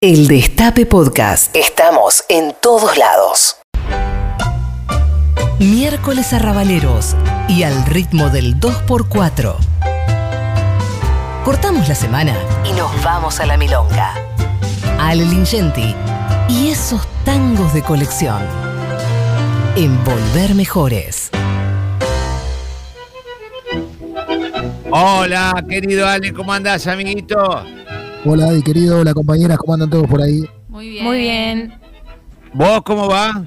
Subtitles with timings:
[0.00, 1.56] El Destape Podcast.
[1.56, 3.56] Estamos en todos lados.
[5.58, 7.16] Miércoles arrabaleros
[7.48, 9.56] y al ritmo del 2x4.
[11.44, 14.14] Cortamos la semana y nos vamos a la milonga.
[15.00, 15.96] Ale Lingenti
[16.48, 18.40] y esos tangos de colección.
[19.74, 21.28] En Volver Mejores.
[24.92, 27.64] Hola, querido Ale, ¿cómo andás, amiguito?
[28.24, 30.44] Hola, Adi, querido, hola, compañeras, ¿cómo andan todos por ahí?
[30.68, 31.04] Muy bien.
[31.04, 31.74] Muy bien.
[32.52, 33.44] ¿Vos cómo va?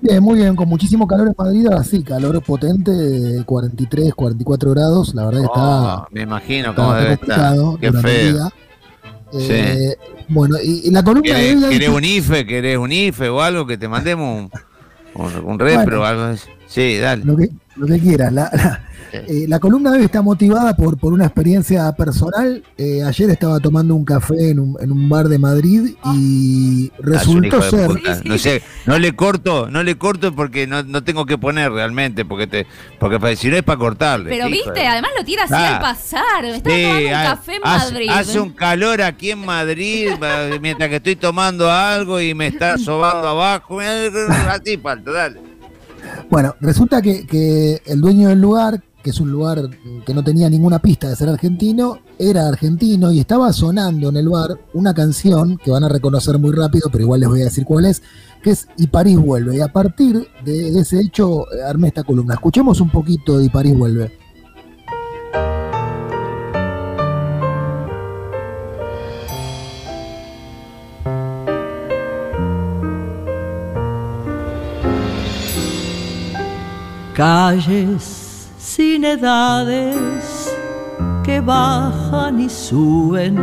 [0.00, 4.70] Bien, muy bien, con muchísimo calor en Madrid, ahora sí, calor potente, de 43, 44
[4.70, 7.56] grados, la verdad que está, Oh, me imagino está cómo debe estar.
[7.80, 8.50] Qué feo.
[9.32, 9.96] Eh,
[10.28, 12.46] Bueno, y, y la columna de ¿Querés, Adi, querés un IFE?
[12.46, 14.50] ¿Querés un IFE o algo que te mandemos?
[15.14, 16.48] Un, un, un repro o algo así.
[16.68, 17.24] Sí, dale.
[17.24, 18.32] lo que, lo que quieras.
[18.32, 22.62] La, la- eh, la columna de hoy está motivada por, por una experiencia personal.
[22.76, 26.96] Eh, ayer estaba tomando un café en un, en un bar de Madrid y Ah,
[27.00, 27.88] resultó ser...
[28.26, 32.26] No sé, no le corto, no le corto porque no, no tengo que poner realmente,
[32.26, 32.66] porque te,
[33.00, 34.28] porque pa- si no es para cortarle.
[34.28, 35.76] Pero viste, de- además lo tira así Ah.
[35.76, 36.42] al pasar.
[36.42, 38.10] Me estaba Sí, tomando un ha- café en hace, Madrid.
[38.12, 40.08] hace un calor aquí en Madrid
[40.60, 43.80] mientras que estoy tomando algo y me está sobando abajo.
[44.50, 45.47] Así falta, dale.
[46.30, 49.70] Bueno, resulta que, que el dueño del lugar, que es un lugar
[50.04, 54.28] que no tenía ninguna pista de ser argentino, era argentino y estaba sonando en el
[54.28, 57.64] bar una canción que van a reconocer muy rápido, pero igual les voy a decir
[57.64, 58.02] cuál es,
[58.42, 59.56] que es Y París vuelve.
[59.56, 62.34] Y a partir de, de ese hecho eh, armé esta columna.
[62.34, 64.12] Escuchemos un poquito de Y París vuelve.
[77.18, 79.96] Calles sin edades
[81.24, 83.36] que bajan y suben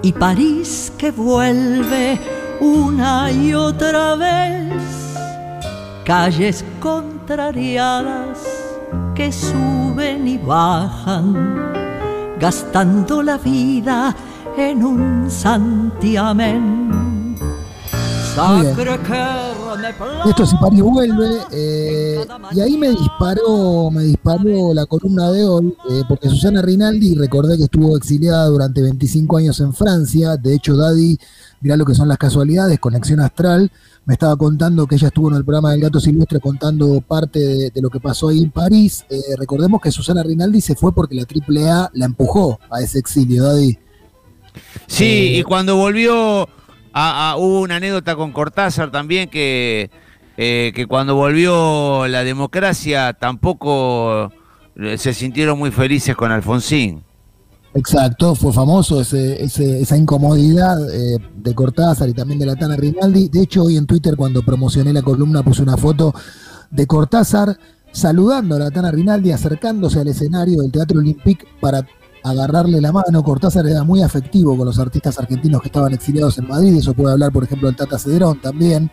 [0.00, 2.20] y París que vuelve
[2.60, 4.72] una y otra vez
[6.04, 8.38] calles contrariadas
[9.16, 11.34] que suben y bajan
[12.38, 14.14] gastando la vida
[14.56, 17.05] en un santiamén
[20.28, 21.38] Esto es París vuelve.
[21.52, 27.14] eh, y ahí me disparó, me disparó la columna de hoy, eh, porque Susana Rinaldi,
[27.14, 30.36] recordé que estuvo exiliada durante 25 años en Francia.
[30.36, 31.16] De hecho, Daddy,
[31.60, 33.70] mirá lo que son las casualidades, Conexión Astral,
[34.04, 37.70] me estaba contando que ella estuvo en el programa del Gato Silvestre contando parte de,
[37.70, 39.04] de lo que pasó ahí en París.
[39.08, 43.44] Eh, recordemos que Susana Rinaldi se fue porque la AAA la empujó a ese exilio,
[43.44, 43.78] Daddy.
[44.86, 46.48] Sí, Eh, y cuando volvió,
[46.98, 49.90] a, a- hubo una anécdota con Cortázar también que,
[50.38, 54.32] eh, que cuando volvió la democracia tampoco
[54.76, 57.02] eh, se sintieron muy felices con Alfonsín.
[57.74, 62.74] Exacto, fue famoso ese, ese- esa incomodidad eh, de Cortázar y también de la Tana
[62.76, 63.28] Rinaldi.
[63.28, 66.14] De hecho, hoy en Twitter, cuando promocioné la columna, puse una foto
[66.70, 67.58] de Cortázar
[67.92, 71.86] saludando a la Tana Rinaldi, acercándose al escenario del Teatro Olympique para
[72.30, 73.22] agarrarle la mano.
[73.22, 76.76] Cortázar era muy afectivo con los artistas argentinos que estaban exiliados en Madrid.
[76.76, 78.90] Eso puede hablar, por ejemplo, el Tata Cederón también.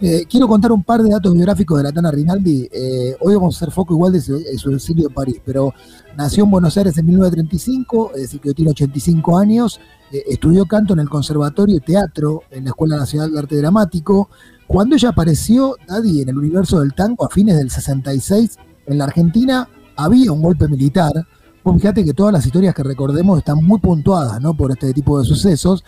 [0.00, 2.68] Eh, quiero contar un par de datos biográficos de la Tana Rinaldi.
[2.72, 5.72] Eh, hoy vamos a hacer foco igual de su, de su exilio en París, pero
[6.16, 9.80] nació en Buenos Aires en 1935, es decir, que tiene 85 años.
[10.12, 14.30] Eh, estudió canto en el Conservatorio y Teatro en la Escuela Nacional de Arte Dramático.
[14.66, 19.04] Cuando ella apareció, Daddy, en el universo del tango a fines del 66, en la
[19.04, 21.12] Argentina había un golpe militar.
[21.64, 24.54] Vos fíjate que todas las historias que recordemos están muy puntuadas ¿no?
[24.54, 25.82] por este tipo de sucesos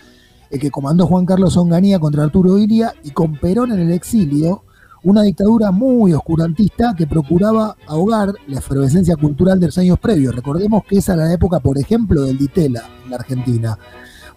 [0.48, 4.62] eh, que comandó Juan Carlos Onganía contra Arturo Ilia y con Perón en el exilio,
[5.03, 10.34] una dictadura muy oscurantista que procuraba ahogar la efervescencia cultural de los años previos.
[10.34, 13.78] Recordemos que esa era la época, por ejemplo, del Ditela en la Argentina.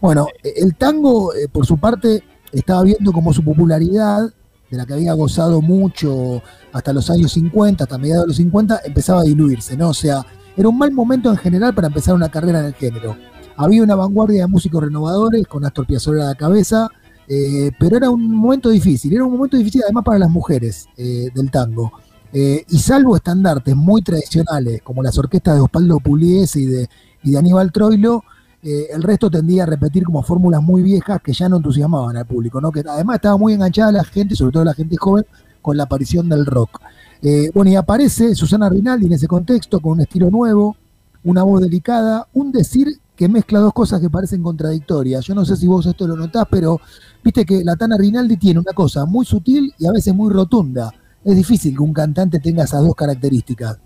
[0.01, 4.29] Bueno, eh, el tango, eh, por su parte, estaba viendo como su popularidad,
[4.69, 8.81] de la que había gozado mucho hasta los años 50, hasta mediados de los 50,
[8.83, 9.89] empezaba a diluirse, ¿no?
[9.89, 10.25] O sea,
[10.59, 13.15] era un mal momento en general para empezar una carrera en el género.
[13.55, 16.89] Había una vanguardia de músicos renovadores con Astor Piazzolla a la cabeza,
[17.29, 21.29] eh, pero era un momento difícil, era un momento difícil además para las mujeres eh,
[21.33, 21.93] del tango.
[22.33, 26.89] Eh, y salvo estandartes muy tradicionales, como las orquestas de Osvaldo Pugliese y de,
[27.23, 28.25] y Aníbal Troilo,
[28.61, 32.59] el resto tendía a repetir como fórmulas muy viejas que ya no entusiasmaban al público,
[32.59, 32.69] ¿no?
[32.73, 35.25] que además estaba muy enganchada la gente, sobre todo la gente joven,
[35.61, 36.81] con la aparición del rock.
[37.21, 40.77] Eh, bueno, y aparece Susana Rinaldi en ese contexto con un estilo nuevo,
[41.23, 45.25] una voz delicada, un decir que mezcla dos cosas que parecen contradictorias.
[45.25, 46.79] Yo no sé si vos esto lo notás, pero
[47.21, 50.93] viste que la Tana Rinaldi tiene una cosa muy sutil y a veces muy rotunda.
[51.25, 53.77] Es difícil que un cantante tenga esas dos características.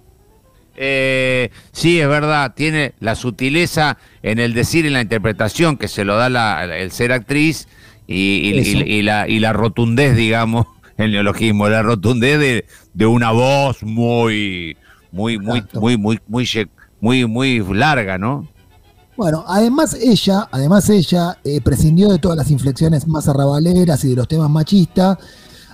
[0.76, 5.88] Eh, sí, es verdad, tiene la sutileza en el decir y en la interpretación que
[5.88, 7.68] se lo da la, el ser actriz
[8.08, 14.78] y, la, y la rotundez, digamos, el neologismo, la rotundez de, de una voz muy,
[15.12, 16.48] muy, muy, muy, muy, muy,
[17.00, 18.48] muy, muy larga, ¿no?
[19.16, 24.16] Bueno, además ella, además ella eh, prescindió de todas las inflexiones más arrabaleras y de
[24.16, 25.18] los temas machistas,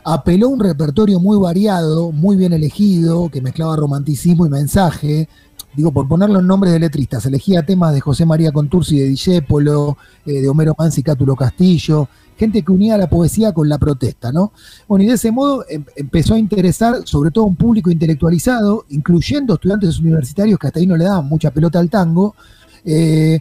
[0.04, 5.30] apeló a un repertorio muy variado, muy bien elegido, que mezclaba romanticismo y mensaje.
[5.76, 9.98] Digo, por ponerlo en nombres de letristas, elegía temas de José María Contursi de Discépolo,
[10.26, 14.52] eh, de Homero Mansi Cátulo Castillo, gente que unía la poesía con la protesta, ¿no?
[14.88, 19.54] Bueno, y de ese modo em, empezó a interesar sobre todo un público intelectualizado, incluyendo
[19.54, 22.36] estudiantes universitarios que hasta ahí no le daban mucha pelota al tango,
[22.84, 23.40] eh,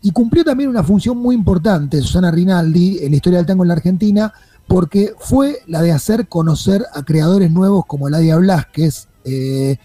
[0.00, 3.68] y cumplió también una función muy importante, Susana Rinaldi, en la historia del tango en
[3.68, 4.32] la Argentina,
[4.66, 9.08] porque fue la de hacer conocer a creadores nuevos como Eladia Blasquez.
[9.24, 9.76] Eh,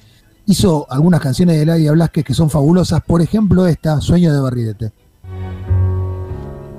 [0.46, 4.92] hizo algunas canciones de Eladia Blasquez que son fabulosas, por ejemplo esta, Sueño de Barridete.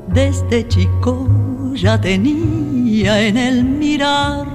[0.08, 1.28] Desde chico
[1.75, 4.46] ya tenía en el mirar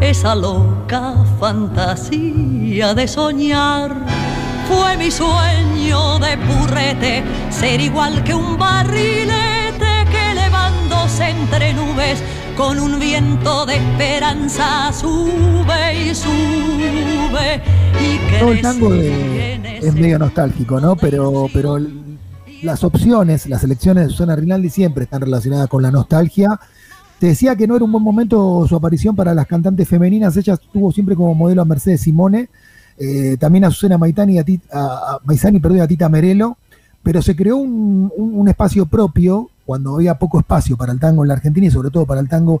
[0.00, 3.94] esa loca fantasía de soñar
[4.68, 12.22] fue mi sueño de purrete, ser igual que un barrilete que levándose entre nubes
[12.56, 17.62] con un viento de esperanza sube y sube.
[18.00, 20.96] Y Todo el tango es medio nostálgico, ¿no?
[20.96, 21.78] Pero, pero
[22.62, 26.58] las opciones, las elecciones de Susana Rinaldi siempre están relacionadas con la nostalgia.
[27.18, 30.36] Te decía que no era un buen momento su aparición para las cantantes femeninas.
[30.36, 32.48] Ella tuvo siempre como modelo a Mercedes Simone
[32.98, 36.58] eh, también a Susana Maitani, a, Tita, a, perdón, a Tita Merelo,
[37.02, 41.34] pero se creó un, espacio propio cuando había poco espacio para el tango en la
[41.34, 42.60] Argentina y sobre todo para el tango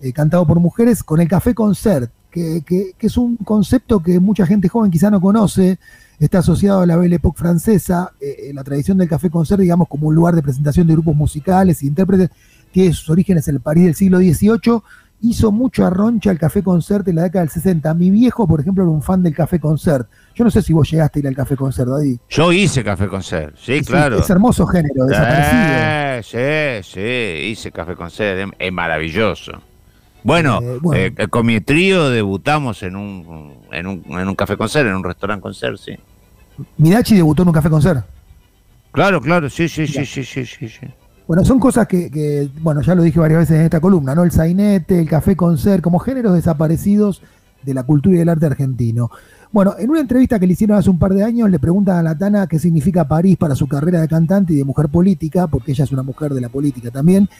[0.00, 4.68] eh, cantado por mujeres, con el Café Concert, que, es un concepto que mucha gente
[4.68, 5.78] joven quizá no conoce,
[6.18, 10.08] está asociado a la Belle Époque francesa, eh, la tradición del Café Concert, digamos, como
[10.08, 12.30] un lugar de presentación de grupos musicales e intérpretes,
[12.72, 14.82] tiene sus orígenes en el París del siglo XVIII
[15.22, 17.94] hizo mucho arroncha el Café Concert en la década del 60.
[17.94, 20.08] Mi viejo, por ejemplo, era un fan del Café Concert.
[20.34, 22.18] Yo no sé si vos llegaste a ir al Café Concert, Daddy.
[22.28, 24.18] Yo hice Café Concert, sí, claro.
[24.18, 26.22] Es hermoso género, desaparecido.
[26.22, 29.52] Sí, sí, hice Café Concert, es maravilloso.
[30.24, 30.60] Bueno,
[30.94, 34.94] eh, eh, con mi trío debutamos en un, en un, en un Café Concert, en
[34.94, 35.96] un restaurante concert, sí.
[36.76, 38.04] ¿Midachi debutó en un Café Concert?
[38.92, 40.86] Claro, claro, sí, sí, sí, sí, sí, sí, sí.
[41.32, 44.22] Bueno, son cosas que, bueno, ya lo dije varias veces en esta columna, ¿no?
[44.22, 47.22] El sainete, el café con ser, como géneros desaparecidos
[47.62, 49.10] de la cultura y del arte argentino.
[49.50, 52.02] Bueno, en una entrevista que le hicieron hace un par de años, le preguntan a
[52.02, 55.72] la Tana qué significa París para su carrera de cantante y de mujer política, porque
[55.72, 57.30] ella es una mujer de la política también,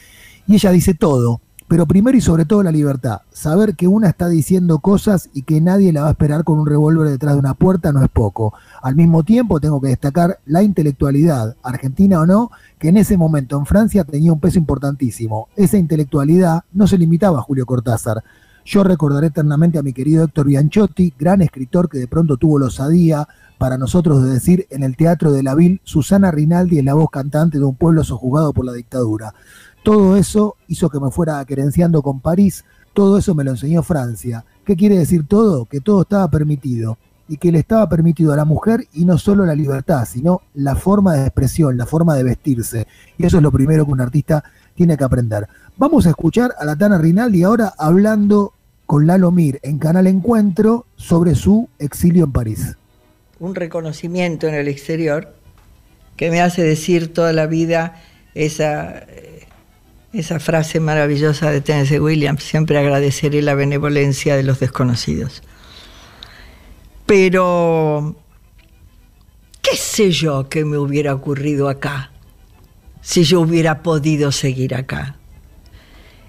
[0.47, 1.39] y ella dice todo.
[1.67, 3.21] Pero primero y sobre todo la libertad.
[3.31, 6.67] Saber que una está diciendo cosas y que nadie la va a esperar con un
[6.67, 8.53] revólver detrás de una puerta no es poco.
[8.81, 13.57] Al mismo tiempo tengo que destacar la intelectualidad, argentina o no, que en ese momento
[13.57, 15.47] en Francia tenía un peso importantísimo.
[15.55, 18.23] Esa intelectualidad no se limitaba a Julio Cortázar.
[18.65, 22.67] Yo recordaré eternamente a mi querido Héctor Bianchotti, gran escritor que de pronto tuvo la
[22.67, 23.27] osadía
[23.57, 27.09] para nosotros de decir en el Teatro de la Ville, Susana Rinaldi es la voz
[27.09, 29.33] cantante de un pueblo sojuzgado por la dictadura.
[29.83, 32.63] Todo eso hizo que me fuera querenciando con París,
[32.93, 34.45] todo eso me lo enseñó Francia.
[34.65, 35.65] ¿Qué quiere decir todo?
[35.65, 36.97] Que todo estaba permitido
[37.27, 40.75] y que le estaba permitido a la mujer y no solo la libertad, sino la
[40.75, 42.87] forma de expresión, la forma de vestirse.
[43.17, 44.43] Y eso es lo primero que un artista
[44.75, 45.47] tiene que aprender.
[45.75, 48.53] Vamos a escuchar a la Tana Rinaldi ahora hablando
[48.85, 52.77] con Lalo Mir en Canal Encuentro sobre su exilio en París.
[53.39, 55.33] Un reconocimiento en el exterior
[56.15, 58.01] que me hace decir toda la vida
[58.35, 59.05] esa
[60.13, 65.41] esa frase maravillosa de Tennessee Williams, siempre agradeceré la benevolencia de los desconocidos.
[67.07, 68.15] Pero,
[69.61, 72.11] ¿qué sé yo que me hubiera ocurrido acá
[73.01, 75.17] si yo hubiera podido seguir acá?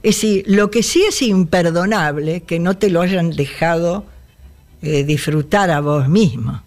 [0.03, 4.05] Es decir, lo que sí es imperdonable que no te lo hayan dejado
[4.83, 6.63] eh, disfrutar a vos mismo.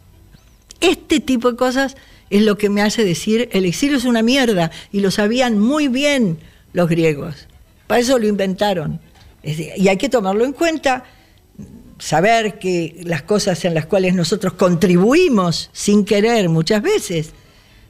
[0.80, 1.98] Este tipo de cosas
[2.30, 5.88] es lo que me hace decir el exilio es una mierda y lo sabían muy
[5.88, 6.40] bien
[6.74, 7.48] los griegos.
[7.88, 9.00] Para eso lo inventaron.
[9.44, 11.06] Y hay que tomarlo en cuenta,
[12.00, 17.32] saber que las cosas en las cuales nosotros contribuimos sin querer muchas veces,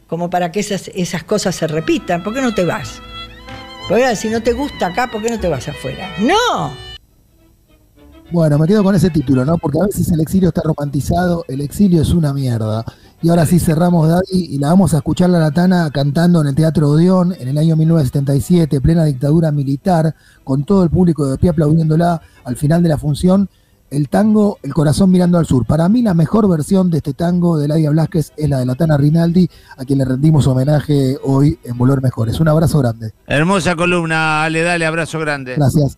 [0.07, 3.01] como para que esas, esas cosas se repitan, ¿por qué no te vas?
[3.89, 6.13] Porque si no te gusta acá, ¿por qué no te vas afuera?
[6.19, 6.86] ¡No!
[8.29, 9.57] Bueno, me quedo con ese título, ¿no?
[9.57, 12.83] Porque a veces el exilio está romantizado, el exilio es una mierda.
[13.21, 16.55] Y ahora sí cerramos, Daddy, y la vamos a escuchar la Latana cantando en el
[16.55, 21.51] Teatro Odeón en el año 1977, plena dictadura militar, con todo el público de pie
[21.51, 23.49] aplaudiéndola al final de la función.
[23.89, 25.65] El tango El corazón mirando al sur.
[25.65, 28.97] Para mí la mejor versión de este tango de Ladia Blasquez es la de Latana
[28.97, 32.41] Rinaldi, a quien le rendimos homenaje hoy en Volver Mejores.
[32.41, 33.13] Un abrazo grande.
[33.25, 35.55] Hermosa columna, Ale, dale, abrazo grande.
[35.55, 35.97] Gracias.